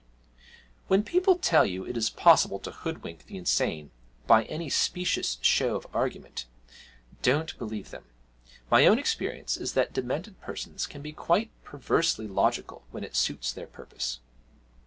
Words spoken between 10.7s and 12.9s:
can be quite perversely logical